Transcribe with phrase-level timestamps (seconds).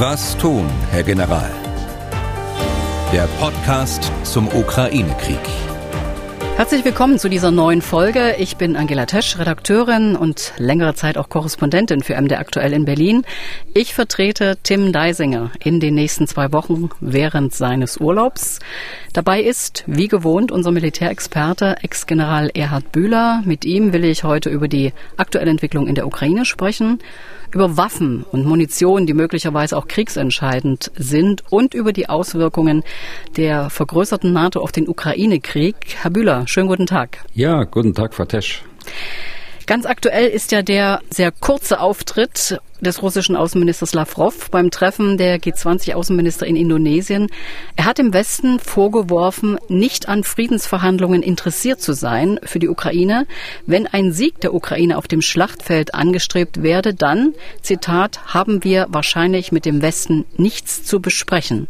[0.00, 1.50] Was tun, Herr General?
[3.12, 5.40] Der Podcast zum Ukraine-Krieg.
[6.54, 8.36] Herzlich willkommen zu dieser neuen Folge.
[8.38, 13.24] Ich bin Angela Tesch, Redakteurin und längere Zeit auch Korrespondentin für MD Aktuell in Berlin.
[13.74, 18.60] Ich vertrete Tim Deisinger in den nächsten zwei Wochen während seines Urlaubs.
[19.14, 23.42] Dabei ist, wie gewohnt, unser Militärexperte, Ex-General Erhard Bühler.
[23.44, 27.00] Mit ihm will ich heute über die aktuelle Entwicklung in der Ukraine sprechen
[27.52, 32.84] über Waffen und Munition, die möglicherweise auch kriegsentscheidend sind und über die Auswirkungen
[33.36, 35.76] der vergrößerten NATO auf den Ukraine-Krieg.
[36.00, 37.24] Herr Bühler, schönen guten Tag.
[37.34, 38.62] Ja, guten Tag, Frau Tesch.
[39.68, 45.38] Ganz aktuell ist ja der sehr kurze Auftritt des russischen Außenministers Lavrov beim Treffen der
[45.38, 47.26] G20-Außenminister in Indonesien.
[47.76, 53.26] Er hat dem Westen vorgeworfen, nicht an Friedensverhandlungen interessiert zu sein für die Ukraine.
[53.66, 59.52] Wenn ein Sieg der Ukraine auf dem Schlachtfeld angestrebt werde, dann, Zitat, haben wir wahrscheinlich
[59.52, 61.68] mit dem Westen nichts zu besprechen.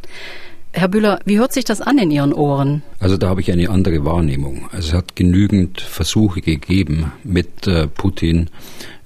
[0.73, 2.83] Herr Bühler, wie hört sich das an in Ihren Ohren?
[3.01, 4.69] Also da habe ich eine andere Wahrnehmung.
[4.71, 8.51] Also es hat genügend Versuche gegeben, mit äh, Putin,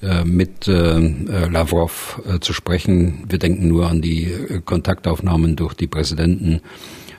[0.02, 3.24] äh, mit äh, Lavrov zu sprechen.
[3.28, 4.32] Wir denken nur an die
[4.64, 6.60] Kontaktaufnahmen durch die Präsidenten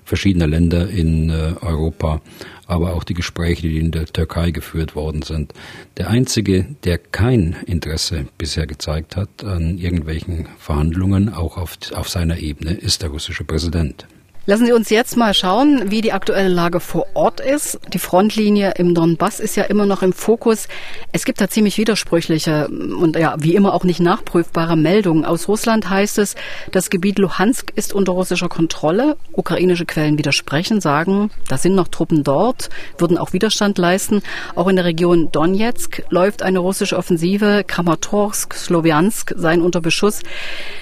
[0.03, 2.22] verschiedener Länder in Europa,
[2.67, 5.53] aber auch die Gespräche, die in der Türkei geführt worden sind.
[5.95, 12.38] Der einzige, der kein Interesse bisher gezeigt hat an irgendwelchen Verhandlungen, auch auf, auf seiner
[12.38, 14.05] Ebene, ist der russische Präsident.
[14.45, 17.80] Lassen Sie uns jetzt mal schauen, wie die aktuelle Lage vor Ort ist.
[17.94, 20.67] Die Frontlinie im Donbass ist ja immer noch im Fokus.
[21.13, 25.23] Es gibt da ziemlich widersprüchliche und ja, wie immer auch nicht nachprüfbare Meldungen.
[25.23, 26.35] Aus Russland heißt es,
[26.73, 29.16] das Gebiet Luhansk ist unter russischer Kontrolle.
[29.31, 34.23] Ukrainische Quellen widersprechen, sagen, da sind noch Truppen dort, würden auch Widerstand leisten.
[34.55, 37.63] Auch in der Region Donetsk läuft eine russische Offensive.
[37.66, 40.19] Kramatorsk, Sloviansk seien unter Beschuss.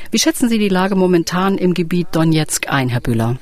[0.09, 3.37] Wie schätzen Sie die Lage momentan im Gebiet Donetsk ein, Herr Bühler?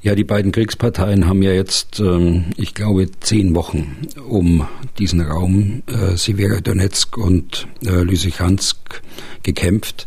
[0.00, 3.96] Ja, die beiden Kriegsparteien haben ja jetzt, ähm, ich glaube, zehn Wochen
[4.28, 4.66] um
[4.98, 8.78] diesen Raum äh, Severodonetsk und äh, Lysychansk
[9.42, 10.06] gekämpft.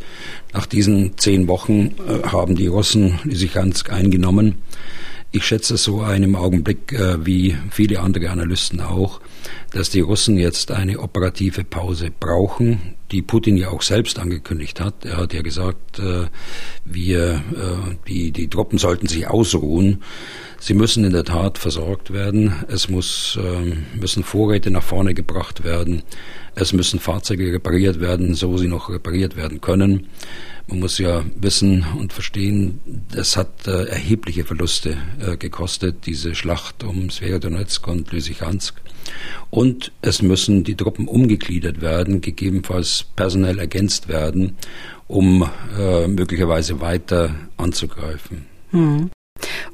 [0.53, 4.55] Nach diesen zehn Wochen äh, haben die Russen Lysychansk eingenommen.
[5.33, 9.21] Ich schätze so einem Augenblick, äh, wie viele andere Analysten auch,
[9.71, 15.05] dass die Russen jetzt eine operative Pause brauchen, die Putin ja auch selbst angekündigt hat.
[15.05, 16.25] Er hat ja gesagt, äh,
[16.83, 20.03] wir, äh, die, die Truppen sollten sich ausruhen.
[20.59, 22.53] Sie müssen in der Tat versorgt werden.
[22.67, 26.03] Es muss, ähm, müssen Vorräte nach vorne gebracht werden.
[26.55, 30.07] Es müssen Fahrzeuge repariert werden, so sie noch repariert werden können.
[30.71, 32.79] Man muss ja wissen und verstehen,
[33.11, 38.75] das hat äh, erhebliche Verluste äh, gekostet, diese Schlacht um Sverodonetsk und Lysychansk.
[39.49, 44.55] Und es müssen die Truppen umgegliedert werden, gegebenenfalls personell ergänzt werden,
[45.07, 45.45] um
[45.77, 48.45] äh, möglicherweise weiter anzugreifen.
[48.69, 49.11] Hm.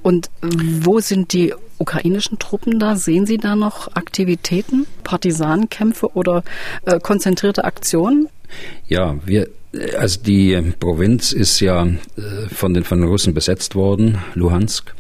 [0.01, 2.95] Und wo sind die ukrainischen Truppen da?
[2.95, 6.43] Sehen Sie da noch Aktivitäten, Partisanenkämpfe oder
[6.87, 8.29] äh, konzentrierte Aktionen?
[8.87, 9.49] Ja, wir
[9.97, 14.93] also die Provinz ist ja äh, von den, von den Russen besetzt worden, Luhansk,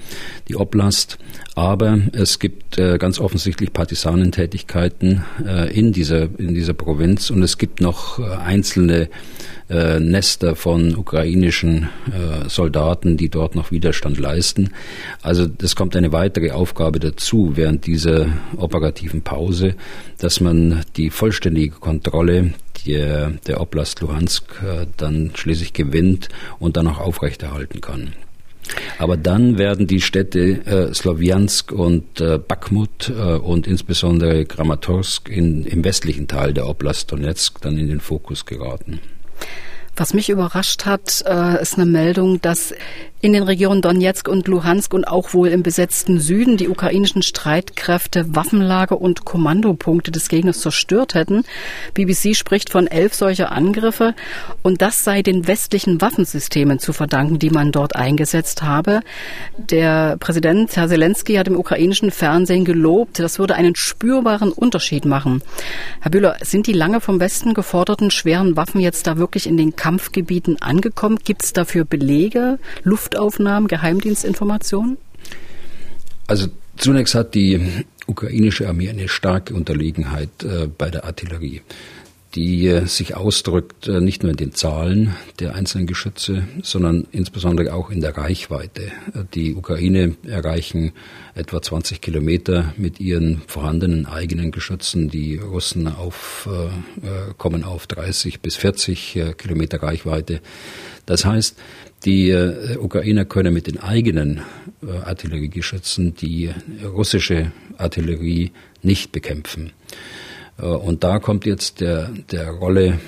[0.47, 1.17] die Oblast.
[1.55, 7.57] Aber es gibt äh, ganz offensichtlich Partisanentätigkeiten äh, in dieser, in dieser Provinz und es
[7.57, 9.09] gibt noch einzelne
[9.69, 11.89] Nester von ukrainischen
[12.47, 14.69] Soldaten, die dort noch Widerstand leisten.
[15.21, 19.75] Also es kommt eine weitere Aufgabe dazu während dieser operativen Pause,
[20.19, 22.53] dass man die vollständige Kontrolle
[22.87, 28.13] der, Oblast Luhansk äh, dann schließlich gewinnt und dann auch aufrechterhalten kann.
[28.97, 35.65] Aber dann werden die Städte äh, Sloviansk und äh, Bakhmut äh, und insbesondere Kramatorsk in,
[35.65, 38.99] im westlichen Teil der Oblast Donetsk dann in den Fokus geraten.
[39.95, 42.71] Was mich überrascht hat, äh, ist eine Meldung, dass
[43.19, 48.35] in den Regionen Donetsk und Luhansk und auch wohl im besetzten Süden die ukrainischen Streitkräfte
[48.35, 51.43] Waffenlager und Kommandopunkte des Gegners zerstört hätten.
[51.95, 54.13] BBC spricht von elf solcher Angriffe
[54.61, 58.99] und das sei den westlichen Waffensystemen zu verdanken, die man dort eingesetzt habe.
[59.57, 65.41] Der Präsident Herr Zelensky hat im ukrainischen Fernsehen gelobt, das würde einen spürbaren Unterschied machen.
[66.01, 69.75] Herr Bühler, sind die lange vom Westen geforderten schweren Waffen jetzt da wirklich in den
[69.75, 71.17] Kampfgebieten angekommen?
[71.23, 72.59] Gibt es dafür Belege,
[73.07, 74.97] Luftaufnahmen, Geheimdienstinformationen?
[76.27, 81.61] Also zunächst hat die ukrainische Armee eine starke Unterlegenheit äh, bei der Artillerie.
[82.35, 87.73] die äh, sich ausdrückt äh, nicht nur in den Zahlen der einzelnen Geschütze, sondern insbesondere
[87.73, 88.83] auch in der Reichweite.
[88.83, 90.91] Äh, die Ukraine erreichen
[91.35, 95.09] etwa 20 Kilometer mit ihren vorhandenen eigenen Geschützen.
[95.09, 100.41] Die Russen auf, äh, kommen auf 30 bis 40 Kilometer Reichweite.
[101.05, 101.57] Das heißt,
[102.07, 104.41] die äh, Ukrainer können mit den eigenen
[104.81, 106.49] äh, Artilleriegeschützen die
[106.83, 108.51] russische Artillerie
[108.81, 109.73] nicht bekämpfen.
[110.57, 112.99] Äh, und da kommt jetzt der, der Rolle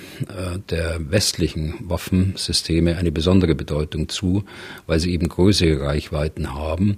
[0.70, 4.44] der westlichen Waffensysteme eine besondere Bedeutung zu,
[4.86, 6.98] weil sie eben größere Reichweiten haben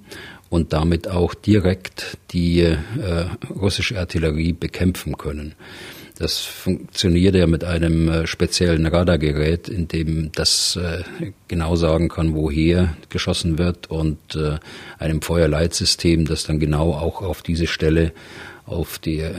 [0.50, 2.68] und damit auch direkt die
[3.50, 5.54] russische Artillerie bekämpfen können.
[6.21, 11.01] Das funktioniert ja mit einem äh, speziellen Radargerät, in dem das äh,
[11.47, 14.59] genau sagen kann, woher geschossen wird und äh,
[15.00, 18.12] einem Feuerleitsystem, das dann genau auch auf diese Stelle
[18.68, 19.31] auf äh,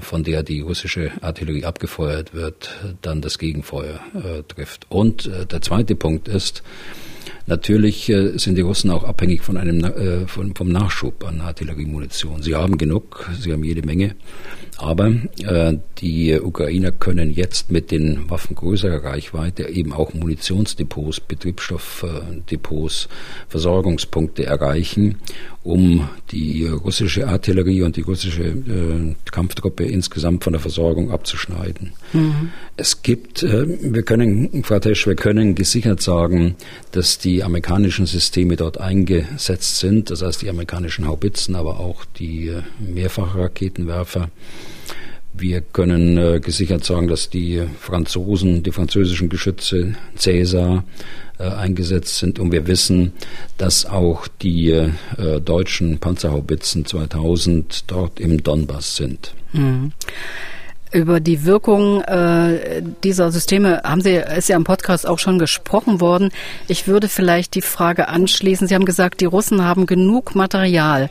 [0.00, 2.70] von der die russische Artillerie abgefeuert wird,
[3.02, 4.00] dann das Gegenfeuer
[4.48, 4.86] trifft.
[4.88, 6.62] Und der zweite Punkt ist,
[7.48, 12.42] Natürlich sind die Russen auch abhängig von einem, von, vom Nachschub an Artilleriemunition.
[12.42, 14.16] Sie haben genug, sie haben jede Menge.
[14.78, 15.10] Aber
[15.42, 23.08] äh, die Ukrainer können jetzt mit den Waffen größerer Reichweite eben auch Munitionsdepots, Betriebsstoffdepots,
[23.48, 25.16] Versorgungspunkte erreichen,
[25.62, 31.92] um die russische Artillerie und die russische äh, Kampftruppe insgesamt von der Versorgung abzuschneiden.
[32.12, 32.50] Mhm.
[32.76, 36.54] Es gibt, äh, wir können, Frau Tesch, wir können gesichert sagen,
[36.92, 42.48] dass die amerikanischen Systeme dort eingesetzt sind, das heißt die amerikanischen Haubitzen, aber auch die
[42.48, 44.28] äh, Mehrfachraketenwerfer
[45.38, 50.84] wir können äh, gesichert sagen, dass die Franzosen, die französischen Geschütze Cäsar
[51.38, 53.12] äh, eingesetzt sind und wir wissen,
[53.58, 54.90] dass auch die äh,
[55.40, 59.34] deutschen Panzerhaubitzen 2000 dort im Donbass sind.
[59.52, 59.92] Mhm.
[60.96, 66.00] Über die Wirkung äh, dieser Systeme haben Sie, ist ja im Podcast auch schon gesprochen
[66.00, 66.30] worden.
[66.68, 68.66] Ich würde vielleicht die Frage anschließen.
[68.66, 71.10] Sie haben gesagt, die Russen haben genug Material.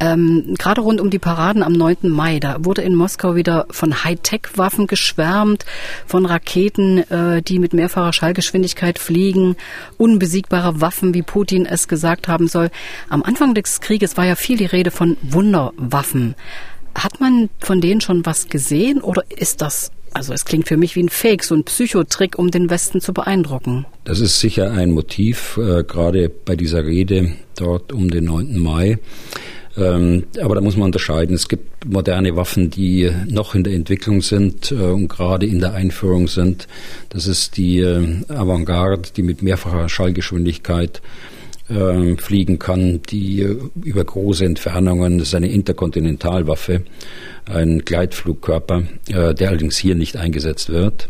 [0.00, 2.08] Ähm, gerade rund um die Paraden am 9.
[2.08, 5.64] Mai, da wurde in Moskau wieder von Hightech-Waffen geschwärmt,
[6.06, 9.54] von Raketen, äh, die mit mehrfacher Schallgeschwindigkeit fliegen,
[9.96, 12.70] unbesiegbare Waffen, wie Putin es gesagt haben soll.
[13.08, 16.34] Am Anfang des Krieges war ja viel die Rede von Wunderwaffen.
[16.94, 20.96] Hat man von denen schon was gesehen oder ist das also es klingt für mich
[20.96, 23.86] wie ein Fake, so ein Psychotrick, um den Westen zu beeindrucken.
[24.04, 28.58] Das ist sicher ein Motiv, äh, gerade bei dieser Rede dort um den 9.
[28.58, 28.98] Mai.
[29.76, 31.34] Ähm, aber da muss man unterscheiden.
[31.34, 35.74] Es gibt moderne Waffen, die noch in der Entwicklung sind äh, und gerade in der
[35.74, 36.66] Einführung sind.
[37.10, 41.00] Das ist die äh, Avantgarde, die mit mehrfacher Schallgeschwindigkeit
[41.70, 43.46] äh, fliegen kann, die
[43.82, 46.82] über große Entfernungen, das ist eine Interkontinentalwaffe,
[47.46, 51.08] ein Gleitflugkörper, äh, der allerdings hier nicht eingesetzt wird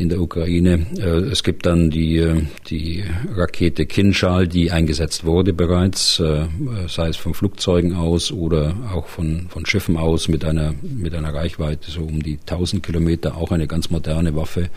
[0.00, 0.86] in der Ukraine.
[0.98, 3.04] Äh, es gibt dann die, äh, die
[3.34, 6.46] Rakete Kinschal, die eingesetzt wurde bereits, äh,
[6.88, 11.34] sei es von Flugzeugen aus oder auch von, von Schiffen aus mit einer, mit einer
[11.34, 14.70] Reichweite so um die 1000 Kilometer, auch eine ganz moderne Waffe,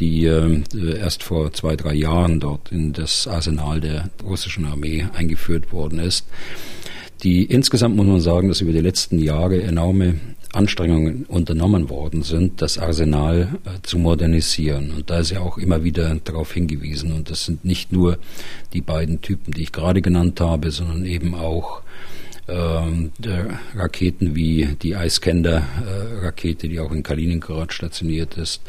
[0.00, 5.98] die erst vor zwei, drei Jahren dort in das Arsenal der russischen Armee eingeführt worden
[6.00, 6.26] ist.
[7.22, 10.20] Die insgesamt muss man sagen, dass über die letzten Jahre enorme
[10.52, 14.92] Anstrengungen unternommen worden sind, das Arsenal äh, zu modernisieren.
[14.92, 17.12] Und da ist ja auch immer wieder darauf hingewiesen.
[17.12, 18.18] Und das sind nicht nur
[18.72, 21.82] die beiden Typen, die ich gerade genannt habe, sondern eben auch
[22.48, 23.10] ähm,
[23.74, 28.62] Raketen wie die Iskander-Rakete, die auch in Kaliningrad stationiert ist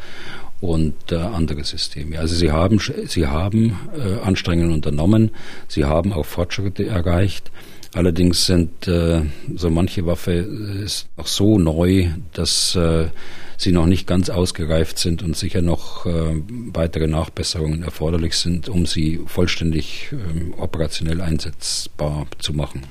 [0.60, 2.18] und äh, andere Systeme.
[2.18, 5.30] Also sie haben, sie haben äh, Anstrengungen unternommen,
[5.68, 7.50] sie haben auch Fortschritte erreicht.
[7.98, 9.22] Allerdings sind äh,
[9.56, 13.08] so manche Waffe ist noch so neu, dass äh,
[13.56, 16.40] sie noch nicht ganz ausgereift sind und sicher noch äh,
[16.72, 22.82] weitere Nachbesserungen erforderlich sind, um sie vollständig äh, operationell einsetzbar zu machen.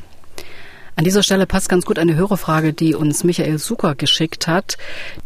[0.97, 4.79] An dieser Stelle passt ganz gut eine Hörerfrage, die uns Michael Sucher geschickt hat.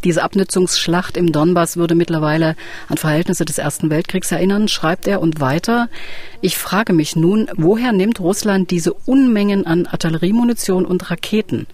[0.03, 2.57] Diese Abnützungsschlacht im Donbass würde mittlerweile
[2.89, 5.87] an Verhältnisse des Ersten Weltkriegs erinnern, schreibt er und weiter.
[6.41, 11.67] Ich frage mich nun, woher nimmt Russland diese Unmengen an Artilleriemunition und Raketen?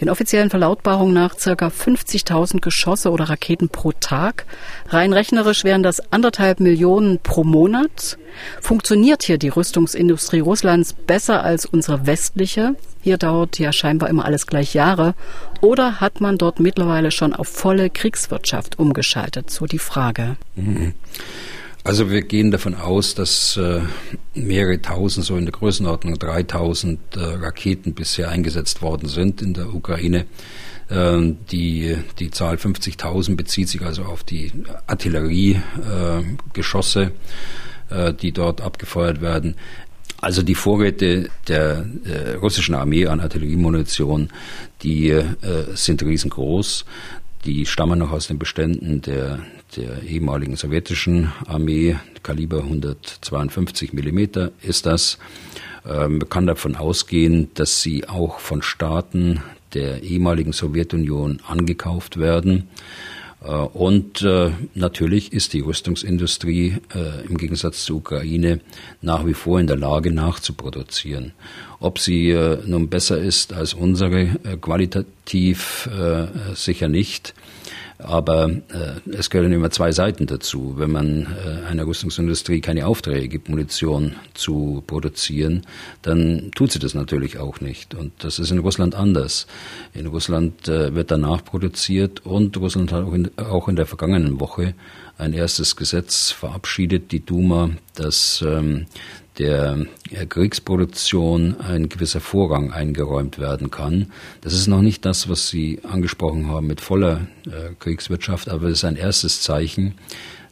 [0.00, 4.46] Den offiziellen Verlautbarungen nach circa 50.000 Geschosse oder Raketen pro Tag.
[4.88, 8.16] Rein rechnerisch wären das anderthalb Millionen pro Monat.
[8.60, 12.76] Funktioniert hier die Rüstungsindustrie Russlands besser als unsere westliche?
[13.00, 15.14] Hier dauert ja scheinbar immer alles gleich Jahre.
[15.60, 19.50] Oder hat man dort mittlerweile schon auf volle Kriegswirtschaft umgeschaltet?
[19.50, 20.36] So die Frage.
[20.54, 20.94] Mhm.
[21.88, 23.80] Also wir gehen davon aus, dass äh,
[24.34, 29.74] mehrere tausend, so in der Größenordnung 3000 äh, Raketen bisher eingesetzt worden sind in der
[29.74, 30.26] Ukraine.
[30.90, 34.52] Ähm, die, die Zahl 50.000 bezieht sich also auf die
[34.86, 37.12] Artilleriegeschosse,
[37.88, 39.54] äh, die dort abgefeuert werden.
[40.20, 41.86] Also die Vorräte der
[42.42, 44.30] russischen Armee an Artilleriemunition,
[44.82, 45.16] die
[45.74, 46.84] sind riesengroß.
[47.44, 49.38] Die stammen noch aus den Beständen der,
[49.76, 51.96] der ehemaligen sowjetischen Armee.
[52.22, 55.18] Kaliber 152 Millimeter ist das.
[55.86, 59.42] Ähm, man kann davon ausgehen, dass sie auch von Staaten
[59.74, 62.68] der ehemaligen Sowjetunion angekauft werden.
[63.42, 68.60] Äh, und äh, natürlich ist die Rüstungsindustrie äh, im Gegensatz zur Ukraine
[69.02, 71.32] nach wie vor in der Lage nachzuproduzieren.
[71.80, 75.88] Ob sie nun besser ist als unsere, qualitativ
[76.52, 77.34] sicher nicht.
[77.98, 80.74] Aber äh, es gehören immer zwei Seiten dazu.
[80.76, 85.66] Wenn man äh, einer Rüstungsindustrie keine Aufträge gibt, Munition zu produzieren,
[86.02, 87.94] dann tut sie das natürlich auch nicht.
[87.94, 89.48] Und das ist in Russland anders.
[89.94, 94.38] In Russland äh, wird danach produziert und Russland hat auch in, auch in der vergangenen
[94.38, 94.74] Woche
[95.18, 98.86] ein erstes Gesetz verabschiedet, die Duma, das ähm,
[99.38, 99.86] der
[100.28, 104.12] Kriegsproduktion ein gewisser Vorrang eingeräumt werden kann.
[104.40, 108.78] Das ist noch nicht das, was Sie angesprochen haben mit voller äh, Kriegswirtschaft, aber es
[108.78, 109.94] ist ein erstes Zeichen,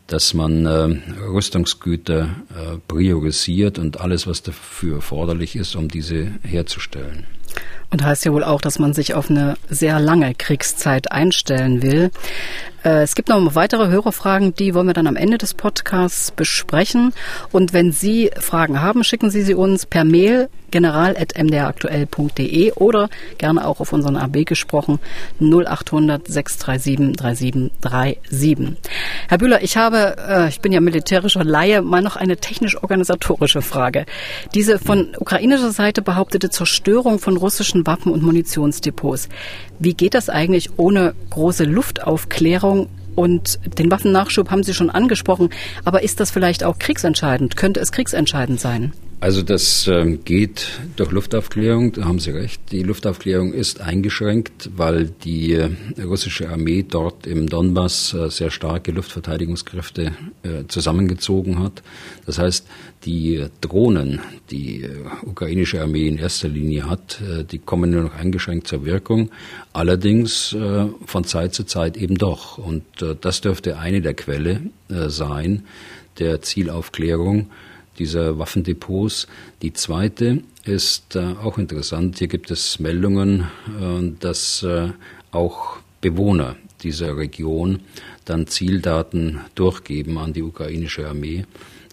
[0.06, 7.24] dass man äh, Rüstungsgüter äh, priorisiert und alles, was dafür erforderlich ist, um diese herzustellen.
[7.90, 12.10] Und heißt ja wohl auch, dass man sich auf eine sehr lange Kriegszeit einstellen will.
[12.86, 17.12] Äh, es gibt noch weitere Hörerfragen, die wollen wir dann am Ende des Podcasts besprechen.
[17.50, 23.80] Und wenn Sie Fragen haben, schicken Sie sie uns per Mail general.mdraktuell.de oder gerne auch
[23.80, 24.98] auf unseren AB gesprochen
[25.40, 28.76] 0800 637 3737.
[29.28, 34.06] Herr Bühler, ich habe, äh, ich bin ja militärischer Laie, mal noch eine technisch-organisatorische Frage.
[34.54, 39.28] Diese von ukrainischer Seite behauptete Zerstörung von russischen Waffen- und Munitionsdepots.
[39.78, 42.75] Wie geht das eigentlich ohne große Luftaufklärung?
[43.14, 45.50] Und den Waffennachschub haben Sie schon angesprochen.
[45.84, 47.56] Aber ist das vielleicht auch kriegsentscheidend?
[47.56, 48.92] Könnte es kriegsentscheidend sein?
[49.26, 52.60] Also das ähm, geht durch Luftaufklärung, da haben Sie recht.
[52.70, 55.68] Die Luftaufklärung ist eingeschränkt, weil die äh,
[56.00, 60.12] russische Armee dort im Donbass äh, sehr starke Luftverteidigungskräfte
[60.44, 61.82] äh, zusammengezogen hat.
[62.24, 62.68] Das heißt,
[63.04, 64.20] die Drohnen,
[64.52, 64.88] die
[65.24, 69.30] ukrainische Armee in erster Linie hat, die kommen nur noch eingeschränkt zur Wirkung.
[69.72, 70.56] Allerdings
[71.04, 72.58] von Zeit zu Zeit eben doch.
[72.58, 72.82] Und
[73.20, 75.62] das dürfte eine der Quelle sein
[76.18, 77.48] der Zielaufklärung
[77.98, 79.26] dieser Waffendepots.
[79.62, 82.18] Die zweite ist äh, auch interessant.
[82.18, 84.90] Hier gibt es Meldungen, äh, dass äh,
[85.30, 87.80] auch Bewohner dieser Region
[88.24, 91.44] dann Zieldaten durchgeben an die ukrainische Armee.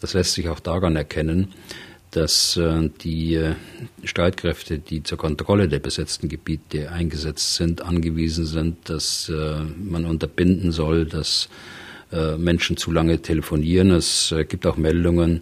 [0.01, 1.53] Das lässt sich auch daran erkennen,
[2.11, 2.59] dass
[3.03, 3.39] die
[4.03, 11.05] Streitkräfte, die zur Kontrolle der besetzten Gebiete eingesetzt sind, angewiesen sind, dass man unterbinden soll,
[11.05, 11.49] dass
[12.37, 13.91] Menschen zu lange telefonieren.
[13.91, 15.41] Es gibt auch Meldungen,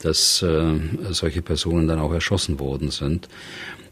[0.00, 0.78] dass äh,
[1.10, 3.28] solche Personen dann auch erschossen worden sind.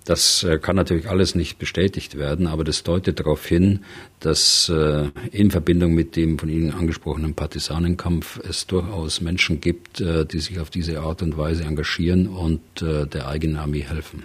[0.05, 3.81] Das äh, kann natürlich alles nicht bestätigt werden, aber das deutet darauf hin,
[4.21, 10.41] dass äh, in Verbindung mit dem von Ihnen angesprochenen Partisanenkampf es durchaus Menschen gibt, die
[10.41, 14.25] sich auf diese Art und Weise engagieren und der eigenen Armee helfen.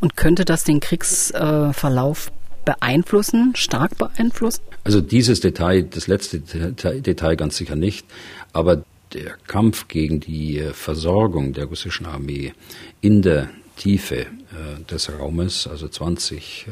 [0.00, 2.32] Und könnte das den Kriegsverlauf
[2.64, 4.62] beeinflussen, stark beeinflussen?
[4.84, 8.06] Also dieses Detail, das letzte Detail ganz sicher nicht,
[8.52, 12.52] aber der Kampf gegen die äh, Versorgung der russischen Armee
[13.00, 14.26] in der Tiefe äh,
[14.90, 16.66] des Raumes, also 20,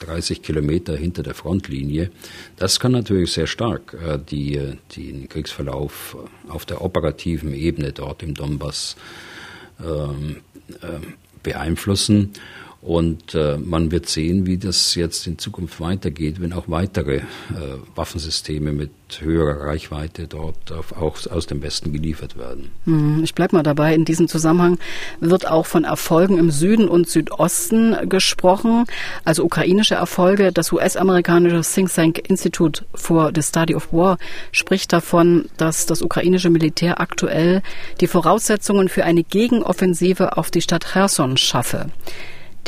[0.00, 2.10] 30 äh, Kilometer hinter der Frontlinie,
[2.56, 3.96] das kann natürlich sehr stark
[4.30, 4.60] die,
[4.96, 6.16] den Kriegsverlauf
[6.48, 8.96] auf der operativen Ebene dort im Donbass
[9.80, 10.36] ähm,
[11.42, 12.32] beeinflussen.
[12.86, 17.22] Und äh, man wird sehen, wie das jetzt in Zukunft weitergeht, wenn auch weitere äh,
[17.94, 22.70] Waffensysteme mit höherer Reichweite dort auf, auch aus dem Westen geliefert werden.
[22.84, 23.94] Hm, ich bleibe mal dabei.
[23.94, 24.78] In diesem Zusammenhang
[25.20, 28.84] wird auch von Erfolgen im Süden und Südosten gesprochen,
[29.24, 30.52] also ukrainische Erfolge.
[30.52, 34.16] Das US-amerikanische Think Tank Institute for the Study of War
[34.52, 37.62] spricht davon, dass das ukrainische Militär aktuell
[38.00, 41.90] die Voraussetzungen für eine Gegenoffensive auf die Stadt Cherson schaffe.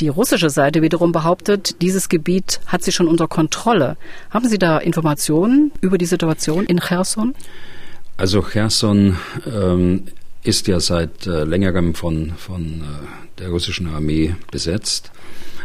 [0.01, 3.97] Die russische Seite wiederum behauptet, dieses Gebiet hat sie schon unter Kontrolle.
[4.31, 7.35] Haben Sie da Informationen über die Situation in Cherson?
[8.17, 10.05] Also Cherson ähm,
[10.45, 15.11] ist ja seit äh, längerem von, von äh, der russischen Armee besetzt.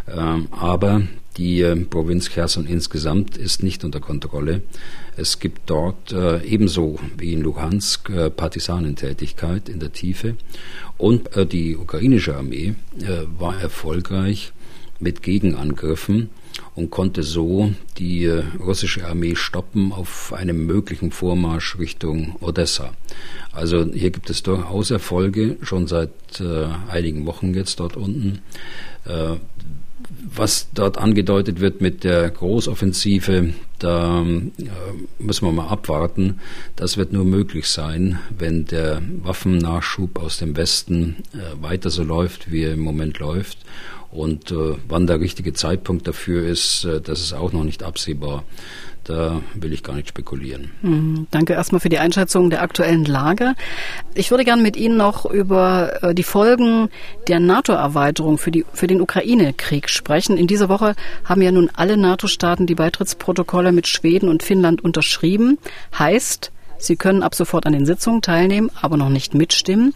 [0.08, 1.04] Ähm, aber
[1.38, 4.62] die äh, Provinz Cherson insgesamt ist nicht unter Kontrolle.
[5.18, 10.36] Es gibt dort äh, ebenso wie in Luhansk äh, Partisanentätigkeit in der Tiefe.
[10.98, 12.76] Und die ukrainische Armee
[13.38, 14.54] war erfolgreich
[15.00, 16.30] mit Gegenangriffen
[16.76, 22.94] und konnte so die äh, russische Armee stoppen auf einem möglichen Vormarsch Richtung Odessa.
[23.52, 26.12] Also hier gibt es durchaus Erfolge, schon seit
[26.90, 28.40] einigen Wochen jetzt dort unten
[30.36, 34.52] was dort angedeutet wird mit der Großoffensive, da äh,
[35.20, 36.40] müssen wir mal abwarten.
[36.76, 42.52] Das wird nur möglich sein, wenn der Waffennachschub aus dem Westen äh, weiter so läuft,
[42.52, 43.60] wie er im Moment läuft.
[44.14, 48.44] Und äh, wann der richtige Zeitpunkt dafür ist, äh, das ist auch noch nicht absehbar.
[49.04, 50.72] Da will ich gar nicht spekulieren.
[50.82, 51.28] Mhm.
[51.32, 53.54] Danke erstmal für die Einschätzung der aktuellen Lage.
[54.14, 56.90] Ich würde gerne mit Ihnen noch über äh, die Folgen
[57.28, 60.38] der NATO-Erweiterung für, für den Ukraine-Krieg sprechen.
[60.38, 65.58] In dieser Woche haben ja nun alle NATO-Staaten die Beitrittsprotokolle mit Schweden und Finnland unterschrieben.
[65.98, 66.52] Heißt,
[66.84, 69.94] Sie können ab sofort an den Sitzungen teilnehmen, aber noch nicht mitstimmen.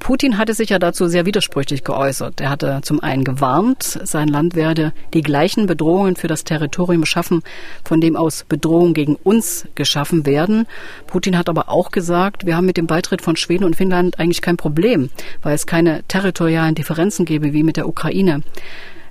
[0.00, 2.40] Putin hatte sich ja dazu sehr widersprüchlich geäußert.
[2.40, 7.42] Er hatte zum einen gewarnt, sein Land werde die gleichen Bedrohungen für das Territorium schaffen,
[7.84, 10.66] von dem aus Bedrohungen gegen uns geschaffen werden.
[11.06, 14.42] Putin hat aber auch gesagt, wir haben mit dem Beitritt von Schweden und Finnland eigentlich
[14.42, 15.10] kein Problem,
[15.42, 18.42] weil es keine territorialen Differenzen gäbe wie mit der Ukraine.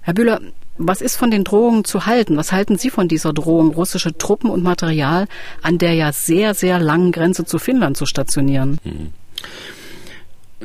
[0.02, 0.42] Herr Bühler,
[0.78, 2.38] was ist von den Drohungen zu halten?
[2.38, 5.28] Was halten Sie von dieser Drohung, russische Truppen und Material
[5.62, 8.80] an der ja sehr, sehr langen Grenze zu Finnland zu stationieren?
[8.84, 9.14] Hm.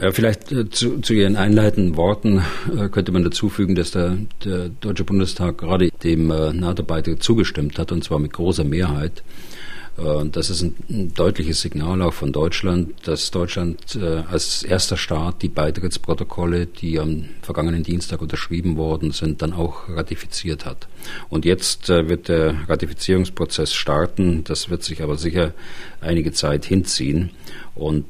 [0.00, 2.42] Ja, vielleicht äh, zu, zu, Ihren einleitenden Worten
[2.76, 7.78] äh, könnte man dazu fügen, dass der, der Deutsche Bundestag gerade dem äh, NATO-Beitritt zugestimmt
[7.78, 9.24] hat, und zwar mit großer Mehrheit.
[9.98, 15.42] Äh, das ist ein, deutliches Signal auch von Deutschland, dass Deutschland äh, als erster Staat
[15.42, 20.88] die Beitrittsprotokolle, die am vergangenen Dienstag unterschrieben worden sind, dann auch ratifiziert hat.
[21.28, 24.44] Und jetzt äh, wird der Ratifizierungsprozess starten.
[24.44, 25.52] Das wird sich aber sicher
[26.00, 27.30] einige Zeit hinziehen.
[27.74, 28.06] Und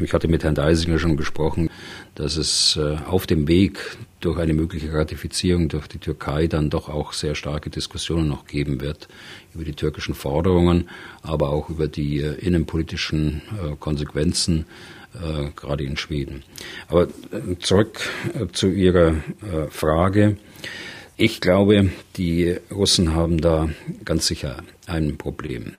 [0.00, 1.68] ich hatte mit Herrn Deisinger schon gesprochen,
[2.14, 7.12] dass es auf dem Weg durch eine mögliche Ratifizierung durch die Türkei dann doch auch
[7.12, 9.08] sehr starke Diskussionen noch geben wird
[9.54, 10.88] über die türkischen Forderungen,
[11.22, 14.66] aber auch über die äh, innenpolitischen äh, Konsequenzen,
[15.14, 16.42] äh, gerade in Schweden.
[16.88, 17.08] Aber
[17.60, 18.00] zurück
[18.52, 19.14] zu Ihrer
[19.70, 20.36] Frage.
[21.16, 23.68] Ich glaube, die Russen haben da
[24.04, 25.76] ganz sicher ein Problem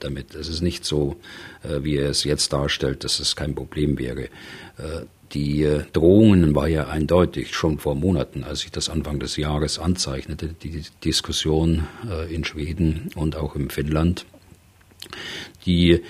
[0.00, 0.34] damit.
[0.34, 1.16] Es ist nicht so,
[1.62, 4.28] wie er es jetzt darstellt, dass es kein Problem wäre.
[5.34, 9.80] Die äh, Drohungen war ja eindeutig schon vor Monaten, als sich das Anfang des Jahres
[9.80, 14.26] anzeichnete, die Diskussion äh, in Schweden und auch in Finnland.
[15.66, 16.02] Die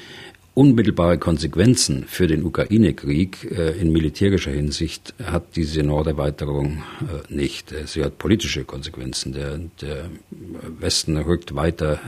[0.55, 6.83] unmittelbare Konsequenzen für den Ukraine-Krieg äh, in militärischer Hinsicht hat diese Norderweiterung
[7.29, 7.75] nicht.
[7.87, 9.33] Sie hat politische Konsequenzen.
[9.33, 10.11] Der, der
[10.79, 11.99] Westen rückt weiter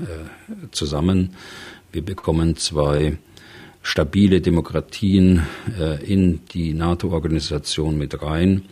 [0.71, 1.35] zusammen.
[1.93, 3.19] Wir bekommen zwei
[3.87, 5.47] stabile Demokratien
[5.79, 8.63] äh, in die NATO-Organisation mit rein.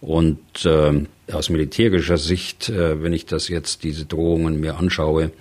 [0.00, 5.32] Und äh, aus militärischer Sicht, äh, wenn ich das jetzt diese Drohungen mir anschaue,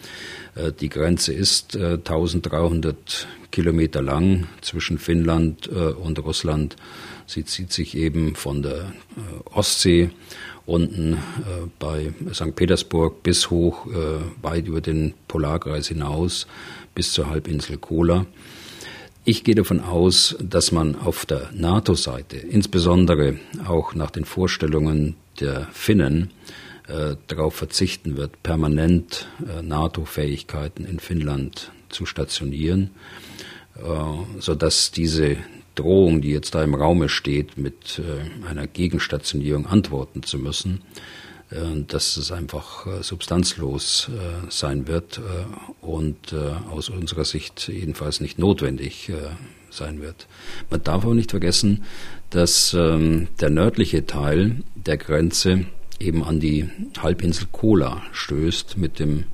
[0.56, 6.76] äh, die Grenze ist äh, 1300 Kilometer lang zwischen Finnland äh, und Russland.
[7.26, 10.10] Sie zieht sich eben von der äh, Ostsee
[10.66, 11.18] unten äh,
[11.80, 12.56] bei St.
[12.56, 13.88] Petersburg bis hoch,
[14.42, 16.46] weit über den Polarkreis hinaus,
[16.94, 18.28] bis zur Halbinsel Kola.
[19.26, 25.68] Ich gehe davon aus, dass man auf der NATO-Seite, insbesondere auch nach den Vorstellungen der
[25.72, 26.32] Finnen,
[27.28, 32.92] darauf verzichten wird, permanent äh, NATO-Fähigkeiten in Finnland zu stationieren,
[33.76, 33.82] äh,
[34.40, 35.38] sodass diese
[35.76, 40.82] Drohung, die jetzt da im Raume steht, mit äh, einer Gegenstationierung antworten zu müssen,
[41.52, 44.10] äh, dass es einfach substanzlos
[44.50, 45.22] sein wird
[45.82, 46.34] und
[46.72, 49.12] aus unserer Sicht jedenfalls nicht notwendig
[49.70, 50.28] sein wird.
[50.70, 51.84] Man darf auch nicht vergessen,
[52.30, 55.66] dass ähm, der nördliche Teil der Grenze
[56.00, 56.70] eben an die
[57.02, 59.26] Halbinsel Kola stößt mit dem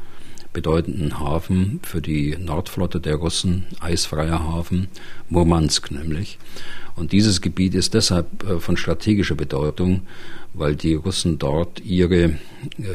[0.56, 4.88] bedeutenden Hafen für die Nordflotte der Russen, eisfreier Hafen,
[5.30, 6.40] Murmansk nämlich.
[6.96, 10.08] Und dieses Gebiet ist deshalb äh, von strategischer Bedeutung,
[10.54, 12.38] weil die Russen dort ihre, äh,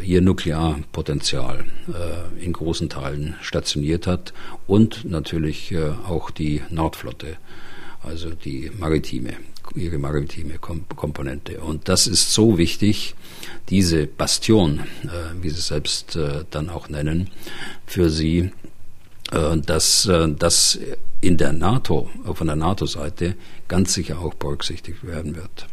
[0.02, 4.32] ihr Nuklearpotenzial äh, in großen Teilen stationiert hat
[4.66, 5.76] und natürlich
[6.08, 7.36] auch die Nordflotte,
[8.02, 9.34] also die maritime,
[9.74, 11.60] ihre maritime Komponente.
[11.60, 13.14] Und das ist so wichtig,
[13.68, 14.80] diese Bastion,
[15.40, 16.18] wie sie selbst
[16.50, 17.30] dann auch nennen,
[17.86, 18.50] für sie,
[19.30, 20.78] dass das
[21.20, 23.36] in der NATO, von der NATO-Seite
[23.68, 25.66] ganz sicher auch berücksichtigt werden wird.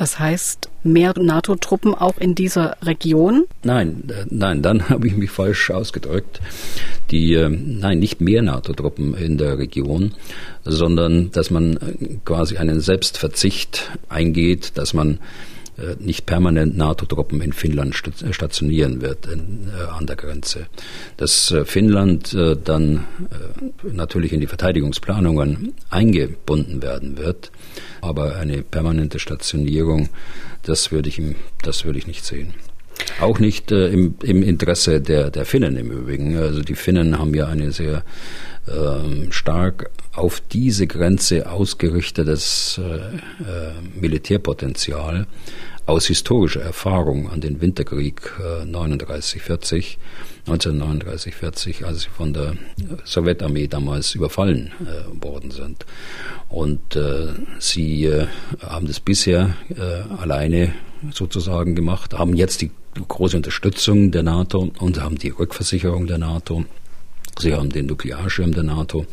[0.00, 3.44] Das heißt, mehr NATO-Truppen auch in dieser Region?
[3.62, 6.40] Nein, äh, nein, dann habe ich mich falsch ausgedrückt.
[7.10, 10.14] Die, äh, nein, nicht mehr NATO-Truppen in der Region,
[10.64, 15.18] sondern dass man äh, quasi einen Selbstverzicht eingeht, dass man
[15.98, 20.66] nicht permanent NATO-Truppen in Finnland stationieren wird äh, an der Grenze.
[21.16, 23.06] Dass äh, Finnland äh, dann
[23.82, 27.50] natürlich in die Verteidigungsplanungen eingebunden werden wird,
[28.00, 30.08] aber eine permanente Stationierung,
[30.62, 31.20] das würde ich,
[31.62, 32.54] das ich nicht sehen.
[33.20, 36.36] Auch nicht äh, im, im, Interesse der, der Finnen im Übrigen.
[36.36, 38.04] Also die Finnen haben ja eine sehr
[38.70, 45.26] ähm, stark auf diese Grenze ausgerichtetes äh, äh, Militärpotenzial
[45.86, 49.98] aus historischer Erfahrung an den Winterkrieg äh, 39, 40,
[50.46, 52.54] 1939, 40, als sie von der
[53.04, 55.84] Sowjetarmee damals überfallen äh, worden sind.
[56.48, 57.28] Und äh,
[57.58, 58.26] sie äh,
[58.62, 60.72] haben das bisher äh, alleine
[61.12, 62.70] sozusagen gemacht, haben jetzt die
[63.08, 66.64] große Unterstützung der NATO und haben die Rückversicherung der NATO.
[67.38, 69.06] Sie haben den Nuklearschirm der NATO.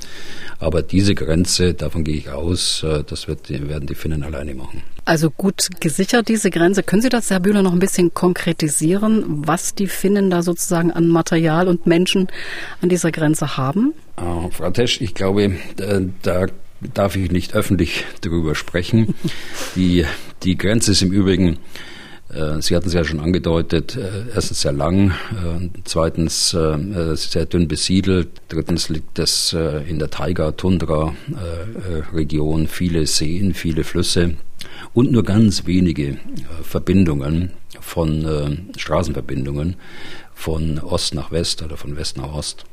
[0.60, 4.84] Aber diese Grenze, davon gehe ich aus, äh, das wird, werden die Finnen alleine machen.
[5.06, 6.84] Also gut gesichert, diese Grenze.
[6.84, 11.08] Können Sie das, Herr Bühler, noch ein bisschen konkretisieren, was die Finnen da sozusagen an
[11.08, 12.27] Material und Menschen
[12.82, 13.93] an dieser Grenze haben?
[14.19, 16.45] Uh, Frau Tesch, ich glaube, da, da
[16.93, 19.15] darf ich nicht öffentlich darüber sprechen.
[19.75, 20.06] Die,
[20.43, 21.58] die Grenze ist im Übrigen
[22.60, 28.30] Sie hatten es ja schon angedeutet, äh, erstens sehr lang, äh, zweitens sehr dünn besiedelt,
[28.47, 34.36] drittens liegt es in der Taiga-Tundra-Region, viele Seen, viele Flüsse
[34.93, 36.17] und nur ganz wenige
[36.62, 39.76] Verbindungen von Straßenverbindungen
[40.34, 42.65] von Ost nach West oder von West nach Ost.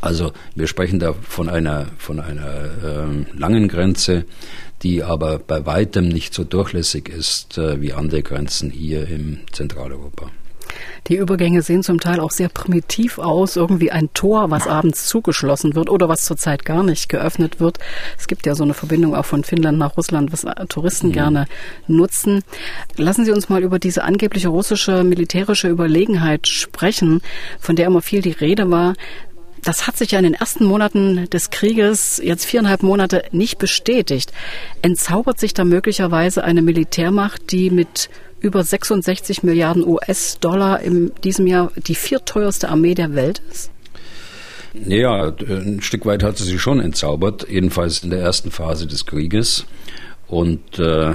[0.00, 4.26] Also wir sprechen da von einer, von einer ähm, langen Grenze,
[4.82, 10.30] die aber bei weitem nicht so durchlässig ist äh, wie andere Grenzen hier im Zentraleuropa.
[11.06, 15.74] Die Übergänge sehen zum Teil auch sehr primitiv aus, irgendwie ein Tor, was abends zugeschlossen
[15.74, 17.78] wird oder was zurzeit gar nicht geöffnet wird.
[18.18, 21.12] Es gibt ja so eine Verbindung auch von Finnland nach Russland, was Touristen mhm.
[21.12, 21.46] gerne
[21.86, 22.42] nutzen.
[22.96, 27.22] Lassen Sie uns mal über diese angebliche russische militärische Überlegenheit sprechen,
[27.58, 28.94] von der immer viel die Rede war.
[29.62, 34.32] Das hat sich ja in den ersten Monaten des Krieges, jetzt viereinhalb Monate, nicht bestätigt.
[34.82, 41.72] Entzaubert sich da möglicherweise eine Militärmacht, die mit über 66 Milliarden US-Dollar in diesem Jahr
[41.76, 43.70] die vierteuerste Armee der Welt ist?
[44.74, 49.06] Ja, ein Stück weit hat sie sich schon entzaubert, jedenfalls in der ersten Phase des
[49.06, 49.64] Krieges.
[50.28, 51.14] Und äh,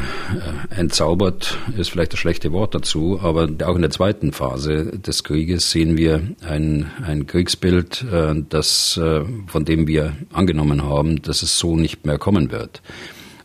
[0.71, 5.69] entzaubert ist vielleicht das schlechte Wort dazu, aber auch in der zweiten Phase des Krieges
[5.69, 11.59] sehen wir ein, ein Kriegsbild, äh, das, äh, von dem wir angenommen haben, dass es
[11.59, 12.81] so nicht mehr kommen wird.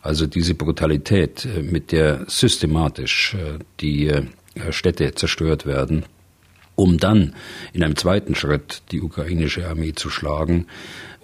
[0.01, 4.23] Also diese Brutalität, äh, mit der systematisch äh, die äh,
[4.71, 6.03] Städte zerstört werden,
[6.73, 7.35] um dann
[7.73, 10.65] in einem zweiten Schritt die ukrainische Armee zu schlagen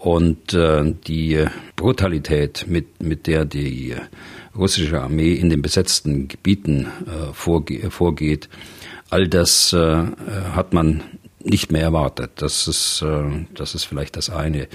[0.06, 1.44] und äh, die
[1.76, 3.96] Brutalität, mit, mit der die
[4.56, 8.48] russische Armee in den besetzten Gebieten äh, vorge vorgeht,
[9.10, 10.04] all das äh,
[10.54, 11.02] hat man
[11.44, 12.34] nicht mehr erwartet.
[12.36, 13.06] Das ist,
[13.54, 14.68] das ist vielleicht das eine.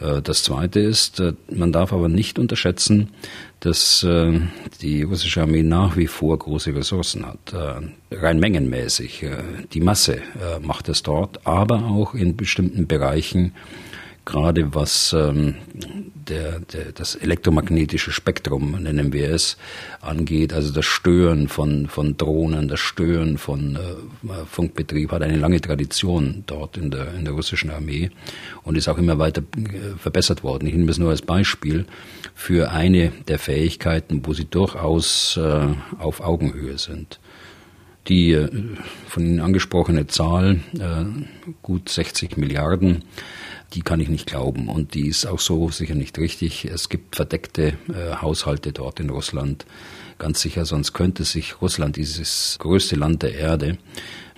[0.00, 3.10] Das zweite ist, man darf aber nicht unterschätzen,
[3.60, 4.04] dass
[4.82, 7.54] die russische Armee nach wie vor große Ressourcen hat.
[8.10, 9.26] Rein mengenmäßig.
[9.72, 10.20] Die Masse
[10.60, 13.52] macht es dort, aber auch in bestimmten Bereichen
[14.28, 15.54] gerade was ähm,
[16.28, 19.56] der, der, das elektromagnetische Spektrum, nennen wir es,
[20.02, 25.62] angeht, also das Stören von, von Drohnen, das Stören von äh, Funkbetrieb, hat eine lange
[25.62, 28.10] Tradition dort in der, in der russischen Armee
[28.64, 30.66] und ist auch immer weiter äh, verbessert worden.
[30.66, 31.86] Ich nehme es nur als Beispiel
[32.34, 37.18] für eine der Fähigkeiten, wo sie durchaus äh, auf Augenhöhe sind.
[38.08, 38.48] Die äh,
[39.06, 41.04] von Ihnen angesprochene Zahl, äh,
[41.62, 43.04] gut 60 Milliarden,
[43.74, 44.68] die kann ich nicht glauben.
[44.68, 46.64] Und die ist auch so sicher nicht richtig.
[46.64, 49.66] Es gibt verdeckte äh, Haushalte dort in Russland.
[50.18, 53.78] Ganz sicher, sonst könnte sich Russland, dieses größte Land der Erde,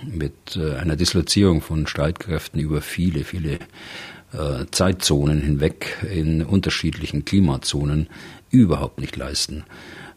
[0.04, 3.58] mit äh, einer Dislozierung von Streitkräften über viele, viele
[4.32, 8.08] äh, Zeitzonen hinweg in unterschiedlichen Klimazonen
[8.50, 9.64] überhaupt nicht leisten.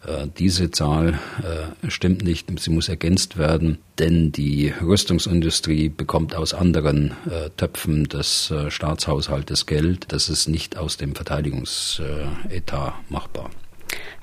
[0.06, 6.54] Äh, diese Zahl äh, stimmt nicht, sie muss ergänzt werden, denn die Rüstungsindustrie bekommt aus
[6.54, 10.12] anderen äh, Töpfen des Staatshaushaltes Geld.
[10.12, 13.50] Das ist nicht aus dem Verteidigungsetat machbar.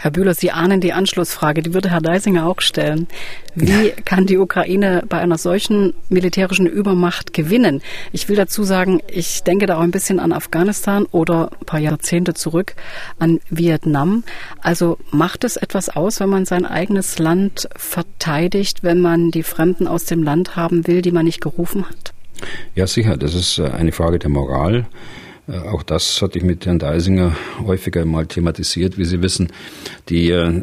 [0.02, 3.06] Herr Bühler, Sie ahnen die Anschlussfrage, die würde Herr Deisinger auch stellen.
[3.54, 7.82] Wie kann die Ukraine bei einer solchen militärischen Übermacht gewinnen?
[8.10, 11.80] Ich will dazu sagen, ich denke da auch ein bisschen an Afghanistan oder ein paar
[11.80, 12.76] Jahrzehnte zurück
[13.18, 14.24] an Vietnam.
[14.62, 19.86] Also macht es etwas aus, wenn man sein eigenes Land verteidigt, wenn man die Fremden
[19.86, 22.14] aus dem Land haben will, die man nicht gerufen hat?
[22.74, 23.18] Ja, sicher.
[23.18, 24.86] Das ist äh, eine Frage der Moral.
[25.50, 28.98] Äh, auch das hatte ich mit Herrn Deisinger häufiger mal thematisiert.
[28.98, 29.48] Wie Sie wissen,
[30.08, 30.62] die äh,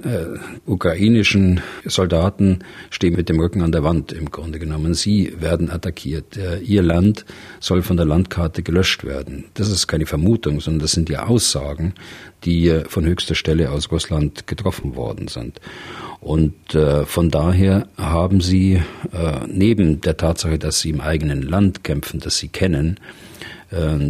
[0.65, 4.93] ukrainischen Soldaten stehen mit dem Rücken an der Wand im Grunde genommen.
[4.93, 6.37] Sie werden attackiert.
[6.37, 7.25] Äh, ihr Land
[7.59, 9.45] soll von der Landkarte gelöscht werden.
[9.53, 11.93] Das ist keine Vermutung, sondern das sind ja Aussagen,
[12.45, 15.59] die äh, von höchster Stelle aus Russland getroffen worden sind.
[16.19, 18.81] Und äh, von daher haben sie
[19.13, 23.27] äh, neben der Tatsache, dass sie im eigenen Land kämpfen, das sie kennen, äh,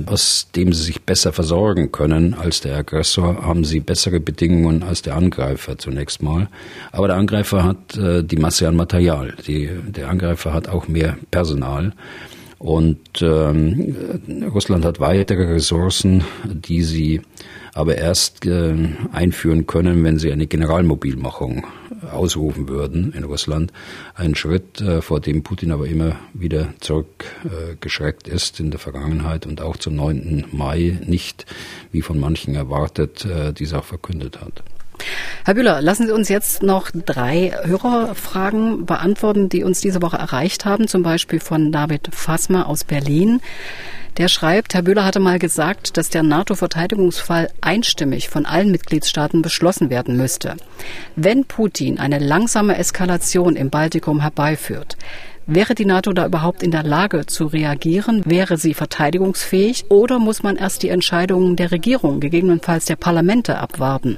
[0.05, 5.01] aus dem sie sich besser versorgen können als der Aggressor, haben sie bessere Bedingungen als
[5.01, 6.47] der Angreifer zunächst mal.
[6.91, 9.33] Aber der Angreifer hat äh, die Masse an Material.
[9.47, 11.93] Die, der Angreifer hat auch mehr Personal.
[12.59, 13.95] Und ähm,
[14.51, 17.21] Russland hat weitere Ressourcen, die sie
[17.77, 18.73] aber erst äh,
[19.11, 21.67] einführen können, wenn sie eine Generalmobilmachung
[22.11, 23.71] ausrufen würden in Russland.
[24.15, 29.45] Ein Schritt, äh, vor dem Putin aber immer wieder zurückgeschreckt äh, ist in der Vergangenheit
[29.45, 30.45] und auch zum 9.
[30.51, 31.45] Mai nicht,
[31.91, 33.27] wie von manchen erwartet,
[33.59, 34.63] dies auch verkündet hat.
[35.45, 40.65] Herr Bühler, lassen Sie uns jetzt noch drei Hörerfragen beantworten, die uns diese Woche erreicht
[40.65, 43.41] haben, zum Beispiel von David Fassmer aus Berlin.
[44.17, 49.91] Der schreibt, Herr Bühler hatte mal gesagt, dass der NATO-Verteidigungsfall einstimmig von allen Mitgliedstaaten beschlossen
[49.91, 50.55] werden müsste.
[51.15, 54.97] Wenn Putin eine langsame Eskalation im Baltikum herbeiführt,
[55.49, 58.23] Wäre die NATO da überhaupt in der Lage zu reagieren?
[58.25, 64.17] Wäre sie verteidigungsfähig oder muss man erst die Entscheidungen der Regierung, gegebenenfalls der Parlamente abwarten?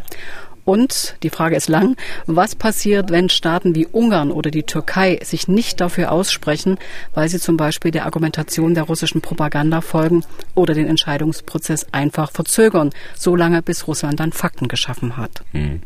[0.69, 5.47] Und die Frage ist lang, was passiert, wenn Staaten wie Ungarn oder die Türkei sich
[5.47, 6.77] nicht dafür aussprechen,
[7.15, 12.91] weil sie zum Beispiel der Argumentation der russischen Propaganda folgen oder den Entscheidungsprozess einfach verzögern,
[13.15, 15.43] solange bis Russland dann Fakten geschaffen hat?
[15.53, 15.81] Hm.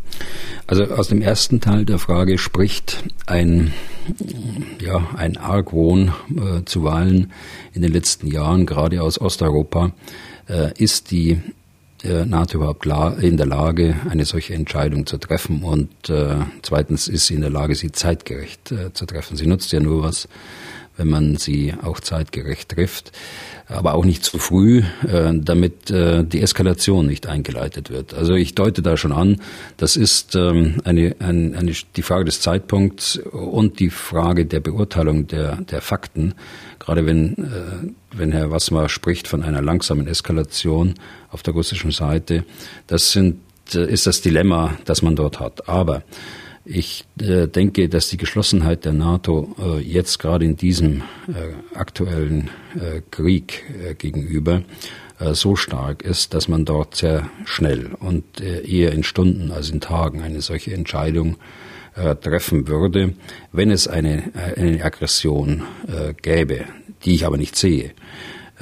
[0.68, 3.72] Also aus dem ersten Teil der Frage spricht ein,
[4.82, 7.32] ja, ein Argwohn äh, zuweilen
[7.72, 9.94] in den letzten Jahren, gerade aus Osteuropa,
[10.50, 11.42] äh, ist die
[12.04, 12.86] äh, NATO überhaupt
[13.22, 17.50] in der Lage, eine solche Entscheidung zu treffen und äh, zweitens ist sie in der
[17.50, 19.38] Lage, sie zeitgerecht äh, zu treffen.
[19.38, 20.28] Sie nutzt ja nur was,
[20.98, 23.12] wenn man sie auch zeitgerecht trifft,
[23.68, 28.14] aber auch nicht zu früh, äh, damit äh, die Eskalation nicht eingeleitet wird.
[28.14, 29.42] Also ich deute da schon an,
[29.78, 35.28] das ist ähm, eine, eine, eine, die Frage des Zeitpunkts und die Frage der Beurteilung
[35.28, 36.36] der, der Fakten
[36.84, 40.96] gerade wenn, äh, wenn Herr Wassmer spricht von einer langsamen Eskalation
[41.32, 42.44] auf der russischen Seite,
[42.88, 43.40] das sind,
[43.74, 45.70] ist das Dilemma, das man dort hat.
[45.70, 46.04] Aber
[46.66, 52.50] ich äh, denke, dass die Geschlossenheit der NATO äh, jetzt gerade in diesem äh, aktuellen
[52.76, 54.62] äh, Krieg äh, gegenüber
[55.20, 59.82] äh, so stark ist, dass man dort sehr schnell und eher in Stunden als in
[59.82, 61.38] Tagen eine solche Entscheidung
[62.22, 63.14] treffen würde,
[63.52, 65.62] wenn es eine, eine Aggression
[66.24, 66.62] gäbe,
[67.06, 67.92] die ich aber nicht sehe.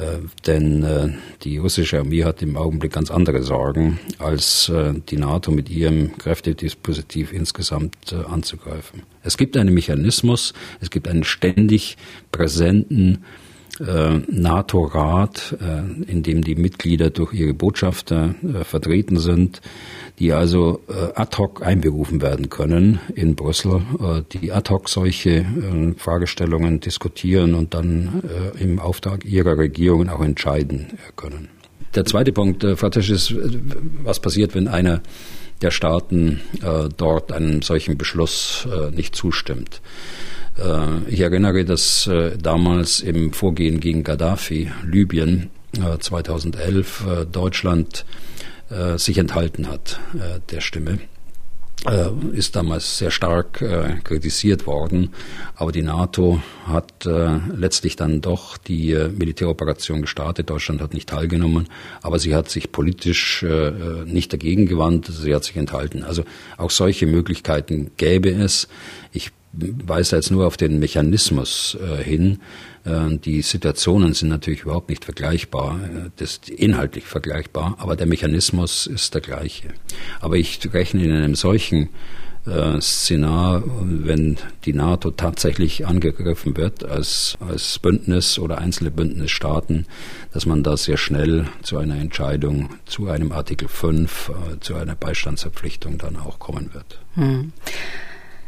[0.02, 1.10] Äh, denn äh,
[1.44, 6.18] die russische Armee hat im Augenblick ganz andere Sorgen, als äh, die NATO mit ihrem
[6.18, 9.04] Kräftedispositiv insgesamt anzugreifen.
[9.24, 11.98] Es gibt einen Mechanismus, es gibt einen ständig
[12.32, 13.24] präsenten
[14.28, 19.62] NATO-Rat, äh, in dem die Mitglieder durch ihre Botschafter äh, vertreten sind,
[20.20, 25.30] die also äh, ad hoc einberufen werden können in Brüssel, äh, die ad hoc solche
[25.32, 28.22] äh, Fragestellungen diskutieren und dann
[28.60, 31.50] im Auftrag ihrer Regierungen auch entscheiden können.
[31.96, 33.36] Der zweite Punkt, Frau Tisch, ist,
[34.04, 35.02] was passiert, wenn einer
[35.62, 36.42] der Staaten
[36.98, 39.82] dort einem solchen Beschluss nicht zustimmt.
[40.58, 45.50] Äh, ich erinnere, dass äh, damals im Vorgehen gegen Gaddafi, Libyen,
[46.00, 48.06] 2011 äh, Deutschland
[48.96, 50.00] sich enthalten hat
[50.50, 51.00] der Stimme
[52.32, 53.62] ist damals sehr stark
[54.06, 55.10] kritisiert worden.
[55.56, 57.06] Aber die NATO hat
[57.54, 60.50] letztlich dann doch die Militäroperation gestartet.
[60.50, 61.68] Deutschland hat nicht teilgenommen,
[62.02, 63.46] aber sie hat sich politisch
[64.06, 66.04] nicht dagegen gewandt, sie hat sich enthalten.
[66.04, 66.24] Also
[66.56, 68.70] auch solche Möglichkeiten gäbe es.
[69.12, 72.40] Ich weise jetzt nur auf den Mechanismus äh, hin.
[72.86, 78.08] Äh, die Situationen sind natürlich überhaupt nicht vergleichbar, äh, das ist inhaltlich vergleichbar, aber der
[78.08, 79.70] Mechanismus ist der gleiche.
[80.20, 81.90] Aber ich rechne in einem solchen
[82.46, 89.86] äh, Szenar, wenn die NATO tatsächlich angegriffen wird als, als Bündnis oder einzelne Bündnisstaaten,
[90.34, 94.96] dass man da sehr schnell zu einer Entscheidung, zu einem Artikel 5, äh, zu einer
[94.96, 97.00] Beistandsverpflichtung dann auch kommen wird.
[97.16, 97.52] Hm.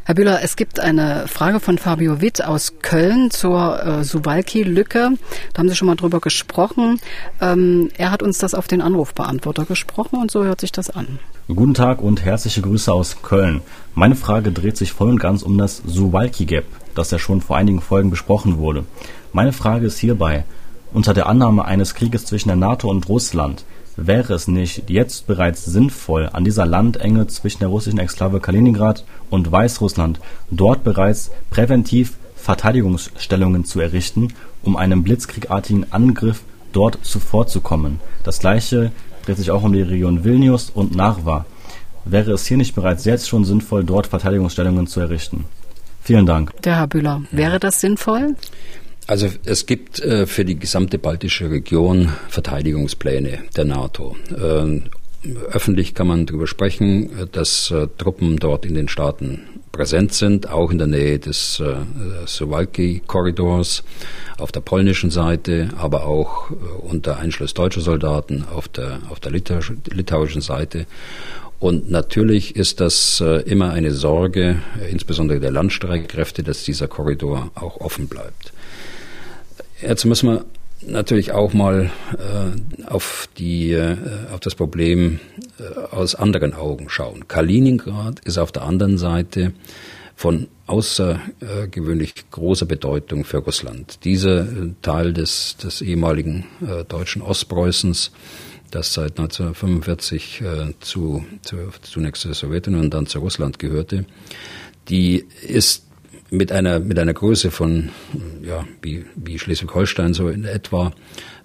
[0.05, 5.11] Herr Bühler, es gibt eine Frage von Fabio Witt aus Köln zur äh, Suwalki-Lücke.
[5.53, 6.99] Da haben Sie schon mal drüber gesprochen.
[7.39, 11.19] Ähm, er hat uns das auf den Anrufbeantworter gesprochen und so hört sich das an.
[11.47, 13.61] Guten Tag und herzliche Grüße aus Köln.
[13.95, 17.79] Meine Frage dreht sich voll und ganz um das Suwalki-Gap, das ja schon vor einigen
[17.79, 18.83] Folgen besprochen wurde.
[19.31, 20.43] Meine Frage ist hierbei,
[20.91, 23.63] unter der Annahme eines Krieges zwischen der NATO und Russland,
[23.95, 29.51] Wäre es nicht jetzt bereits sinnvoll, an dieser Landenge zwischen der russischen Exklave Kaliningrad und
[29.51, 37.99] Weißrussland dort bereits präventiv Verteidigungsstellungen zu errichten, um einem blitzkriegartigen Angriff dort zuvorzukommen?
[38.23, 38.91] Das gleiche
[39.25, 41.45] dreht sich auch um die Region Vilnius und Narva.
[42.03, 45.45] Wäre es hier nicht bereits jetzt schon sinnvoll, dort Verteidigungsstellungen zu errichten?
[46.01, 46.51] Vielen Dank.
[46.63, 48.35] Der Herr Bühler, wäre das sinnvoll?
[49.07, 54.15] Also es gibt äh, für die gesamte baltische Region Verteidigungspläne der NATO.
[54.37, 54.83] Ähm,
[55.51, 59.41] öffentlich kann man darüber sprechen, äh, dass äh, Truppen dort in den Staaten
[59.73, 61.75] präsent sind, auch in der Nähe des äh,
[62.25, 63.83] Suwalki-Korridors
[64.37, 69.31] auf der polnischen Seite, aber auch äh, unter Einschluss deutscher Soldaten auf der, auf der
[69.31, 70.85] litauischen Seite.
[71.59, 77.51] Und natürlich ist das äh, immer eine Sorge, äh, insbesondere der Landstreitkräfte, dass dieser Korridor
[77.55, 78.53] auch offen bleibt.
[79.85, 80.45] Jetzt müssen wir
[80.87, 83.97] natürlich auch mal äh, auf, die, äh,
[84.33, 85.19] auf das Problem
[85.59, 87.27] äh, aus anderen Augen schauen.
[87.27, 89.53] Kaliningrad ist auf der anderen Seite
[90.15, 94.05] von außergewöhnlich großer Bedeutung für Russland.
[94.05, 98.11] Dieser äh, Teil des, des ehemaligen äh, deutschen Ostpreußens,
[98.71, 100.45] das seit 1945 äh,
[100.79, 104.05] zu, zu, zunächst zur Sowjetunion und dann zu Russland gehörte,
[104.87, 105.83] die ist
[106.33, 107.89] mit einer, mit einer Größe von,
[108.41, 110.91] ja, wie, wie Schleswig-Holstein so in etwa,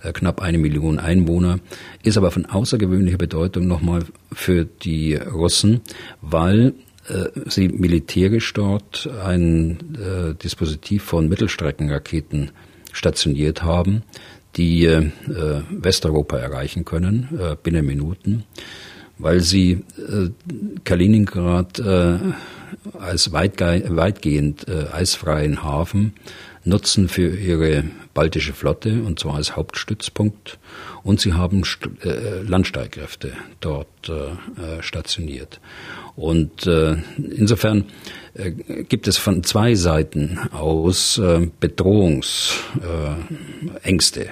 [0.03, 1.61] äh, knapp eine Million Einwohner,
[2.03, 5.83] ist aber von außergewöhnlicher Bedeutung nochmal für die Russen,
[6.23, 6.75] weil
[7.09, 12.51] äh, sie militärisch dort ein äh, Dispositiv von Mittelstreckenraketen
[12.93, 14.03] stationiert haben,
[14.57, 15.11] die äh,
[15.71, 18.45] Westeuropa erreichen können äh, binnen Minuten,
[19.19, 20.31] weil sie äh,
[20.85, 22.19] Kaliningrad äh,
[22.99, 26.15] als weitgehend äh, eisfreien Hafen
[26.65, 30.59] nutzen für ihre baltische Flotte und zwar als Hauptstützpunkt
[31.03, 35.61] und sie haben St äh, Landstreitkräfte dort äh, äh stationiert.
[36.19, 37.85] Und äh, insofern
[38.35, 44.23] äh, gibt es von zwei Seiten aus äh, Bedrohungsängste.
[44.23, 44.27] Äh,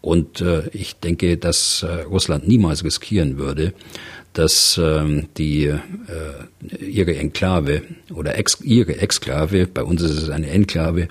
[0.00, 3.74] und äh, ich denke, dass äh, Russland niemals riskieren würde,
[4.32, 5.80] dass ähm, die äh,
[6.82, 7.82] ihre Enklave
[8.14, 11.08] oder ex, ihre Exklave, bei uns ist es eine Enklave,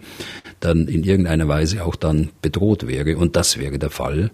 [0.62, 3.18] dann in irgendeiner Weise auch dann bedroht wäre.
[3.18, 4.32] Und das wäre der Fall,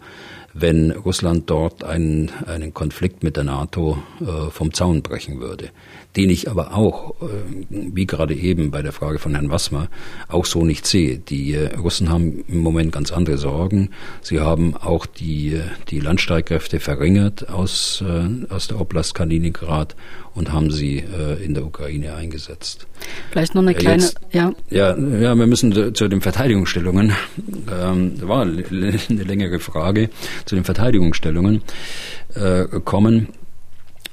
[0.55, 5.69] wenn Russland dort einen, einen Konflikt mit der NATO äh, vom Zaun brechen würde
[6.15, 7.25] den ich aber auch, äh,
[7.69, 9.89] wie gerade eben bei der Frage von Herrn Wassmer,
[10.27, 11.17] auch so nicht sehe.
[11.17, 13.89] Die äh, Russen haben im Moment ganz andere Sorgen.
[14.21, 18.03] Sie haben auch die, äh, die Landstreitkräfte verringert aus,
[18.49, 19.95] aus der Oblast Kaliningrad
[20.35, 21.03] und haben sie
[21.43, 22.87] in der Ukraine eingesetzt.
[23.31, 24.51] Vielleicht noch eine kleine, Jetzt, ja.
[24.69, 24.97] ja.
[24.97, 27.13] Ja, wir müssen zu den Verteidigungsstellungen,
[27.71, 28.63] ähm, war eine
[29.07, 30.09] längere Frage,
[30.45, 31.61] zu den Verteidigungsstellungen
[32.35, 33.29] äh, kommen.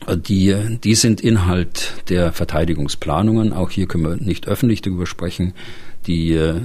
[0.09, 3.53] Die, die sind Inhalt der Verteidigungsplanungen.
[3.53, 5.55] Auch hier können wir nicht öffentlich darüber sprechen.
[6.07, 6.61] Die, äh,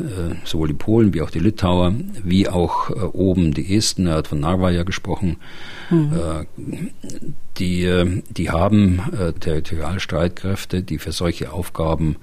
[0.45, 4.27] sowohl die Polen wie auch die Litauer, wie auch äh, oben die Esten, er hat
[4.27, 5.37] von Narva ja gesprochen,
[5.91, 6.13] mhm.
[6.13, 6.45] äh,
[7.59, 9.01] die, die haben
[9.39, 12.17] Territorialstreitkräfte, die für solche Aufgaben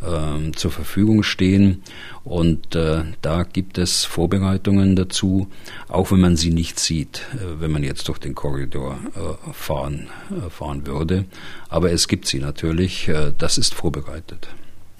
[0.00, 1.82] äh, zur Verfügung stehen.
[2.22, 5.48] Und äh, da gibt es Vorbereitungen dazu,
[5.88, 10.08] auch wenn man sie nicht sieht, äh, wenn man jetzt durch den Korridor äh, fahren,
[10.50, 11.24] fahren würde.
[11.68, 14.48] Aber es gibt sie natürlich, das ist vorbereitet.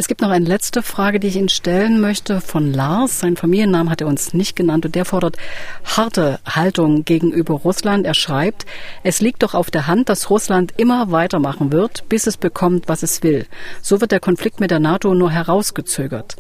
[0.00, 3.18] Es gibt noch eine letzte Frage, die ich Ihnen stellen möchte von Lars.
[3.18, 5.36] Sein Familiennamen hat er uns nicht genannt und der fordert
[5.82, 8.06] harte Haltung gegenüber Russland.
[8.06, 8.64] Er schreibt,
[9.02, 13.02] es liegt doch auf der Hand, dass Russland immer weitermachen wird, bis es bekommt, was
[13.02, 13.46] es will.
[13.82, 16.36] So wird der Konflikt mit der NATO nur herausgezögert.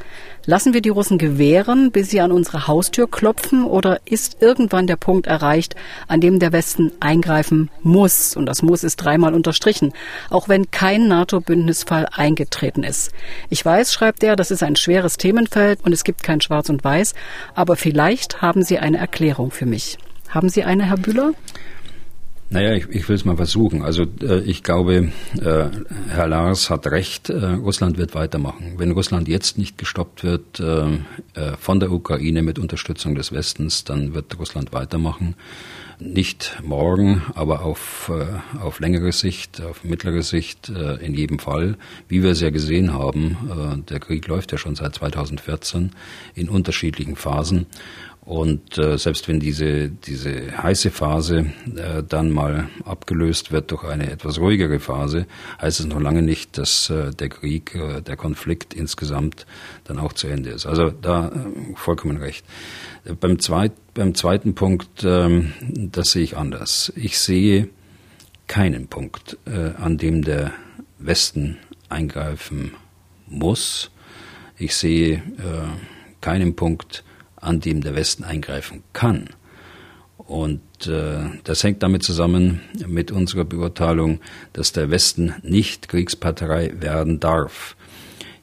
[0.48, 4.96] Lassen wir die Russen gewähren, bis sie an unsere Haustür klopfen, oder ist irgendwann der
[4.96, 8.34] Punkt erreicht, an dem der Westen eingreifen muss?
[8.34, 9.92] Und das muss ist dreimal unterstrichen,
[10.30, 13.12] auch wenn kein NATO-Bündnisfall eingetreten ist.
[13.50, 16.82] Ich weiß, schreibt er, das ist ein schweres Themenfeld und es gibt kein Schwarz und
[16.82, 17.12] Weiß,
[17.54, 19.98] aber vielleicht haben Sie eine Erklärung für mich.
[20.30, 21.34] Haben Sie eine, Herr Bühler?
[22.50, 23.82] Naja, ich, ich will es mal versuchen.
[23.82, 25.64] Also äh, ich glaube, äh,
[26.08, 28.74] Herr Lars hat recht, äh, Russland wird weitermachen.
[28.78, 30.86] Wenn Russland jetzt nicht gestoppt wird äh,
[31.34, 35.34] äh, von der Ukraine mit Unterstützung des Westens, dann wird Russland weitermachen.
[36.00, 41.76] Nicht morgen, aber auf, äh, auf längere Sicht, auf mittlere Sicht in jedem Fall.
[42.08, 45.90] Wie wir es ja gesehen haben, der Krieg läuft ja schon seit 2014
[46.36, 47.66] in unterschiedlichen Phasen.
[48.28, 54.10] Und äh, selbst wenn diese, diese heiße Phase äh, dann mal abgelöst wird durch eine
[54.10, 55.24] etwas ruhigere Phase,
[55.62, 59.46] heißt es noch lange nicht, dass äh, der Krieg, äh, der Konflikt insgesamt
[59.84, 60.66] dann auch zu Ende ist.
[60.66, 62.44] Also da äh, vollkommen recht.
[63.18, 66.92] Beim, zweit, beim zweiten Punkt, äh, das sehe ich anders.
[66.96, 67.70] Ich sehe
[68.46, 70.52] keinen Punkt, äh, an dem der
[70.98, 71.56] Westen
[71.88, 72.72] eingreifen
[73.26, 73.90] muss.
[74.58, 75.20] Ich sehe äh,
[76.20, 77.04] keinen Punkt,
[77.40, 79.30] an dem der Westen eingreifen kann.
[80.16, 84.20] Und äh, das hängt damit zusammen mit unserer Beurteilung,
[84.52, 87.76] dass der Westen nicht Kriegspartei werden darf.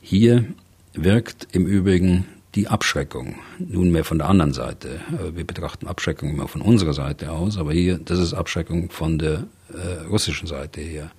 [0.02, 0.46] Hier
[0.94, 2.26] wirkt im Übrigen
[2.56, 5.00] die Abschreckung nunmehr von der anderen Seite.
[5.12, 9.20] Äh, wir betrachten Abschreckung immer von unserer Seite aus, aber hier, das ist Abschreckung von
[9.20, 11.12] der äh, russischen Seite her.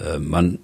[0.00, 0.58] Äh, man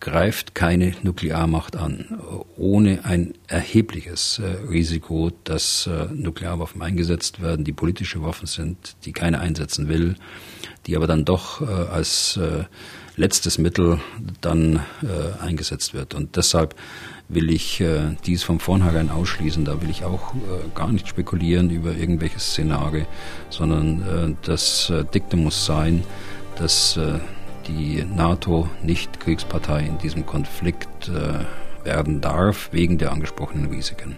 [0.00, 2.20] greift keine Nuklearmacht an,
[2.56, 9.12] ohne ein erhebliches äh, Risiko, dass äh, Nuklearwaffen eingesetzt werden, die politische Waffen sind, die
[9.12, 10.14] keiner einsetzen will,
[10.86, 12.38] die aber dann doch äh, als
[13.16, 13.98] letztes Mittel
[14.40, 14.78] dann
[15.40, 16.14] eingesetzt wird.
[16.14, 16.76] Und deshalb
[17.28, 17.82] will ich
[18.24, 19.64] dies von vornherein ausschließen.
[19.64, 20.34] Da will ich auch
[20.76, 23.06] gar nicht spekulieren über irgendwelche Szenarien,
[23.50, 26.04] sondern das Diktum muss sein,
[26.58, 26.96] dass
[27.68, 34.16] die NATO nicht Kriegspartei in diesem Konflikt äh, werden darf, wegen der angesprochenen Risiken.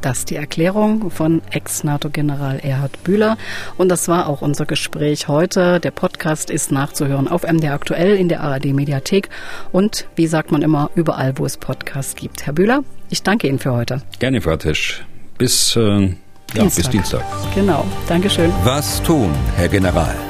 [0.00, 3.36] Das ist die Erklärung von Ex-NATO-General Erhard Bühler.
[3.76, 5.78] Und das war auch unser Gespräch heute.
[5.78, 9.28] Der Podcast ist nachzuhören auf MDR Aktuell in der ARD-Mediathek
[9.72, 12.46] und, wie sagt man immer, überall, wo es Podcasts gibt.
[12.46, 14.00] Herr Bühler, ich danke Ihnen für heute.
[14.18, 15.04] Gerne, Frau Tisch.
[15.36, 16.08] Bis, äh, ja,
[16.54, 16.82] Dienstag.
[16.82, 17.24] bis Dienstag.
[17.54, 17.84] Genau.
[18.08, 18.50] Dankeschön.
[18.64, 20.29] Was tun, Herr General?